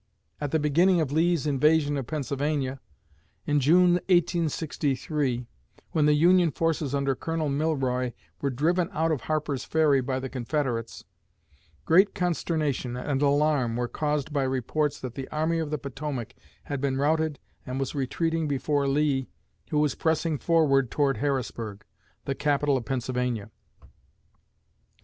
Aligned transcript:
At 0.39 0.49
the 0.49 0.57
beginning 0.57 0.99
of 0.99 1.11
Lee's 1.11 1.45
invasion 1.45 1.95
of 1.95 2.07
Pennsylvania, 2.07 2.79
in 3.45 3.59
June, 3.59 3.91
1863, 4.09 5.45
when 5.91 6.07
the 6.07 6.15
Union 6.15 6.49
forces 6.49 6.95
under 6.95 7.13
Colonel 7.13 7.49
Milroy 7.49 8.13
were 8.41 8.49
driven 8.49 8.89
out 8.93 9.11
of 9.11 9.21
Harper's 9.21 9.63
Ferry 9.63 10.01
by 10.01 10.19
the 10.19 10.27
Confederates, 10.27 11.05
great 11.85 12.15
consternation 12.15 12.97
and 12.97 13.21
alarm 13.21 13.75
were 13.75 13.87
caused 13.87 14.33
by 14.33 14.41
reports 14.41 14.99
that 14.99 15.13
the 15.13 15.27
Army 15.27 15.59
of 15.59 15.69
the 15.69 15.77
Potomac 15.77 16.33
had 16.63 16.81
been 16.81 16.97
routed 16.97 17.37
and 17.63 17.79
was 17.79 17.93
retreating 17.93 18.47
before 18.47 18.87
Lee, 18.87 19.27
who 19.69 19.77
was 19.77 19.93
pressing 19.93 20.39
forward 20.39 20.89
toward 20.89 21.17
Harrisburg, 21.17 21.85
the 22.25 22.33
capital 22.33 22.75
of 22.75 22.85
Pennsylvania. 22.85 23.51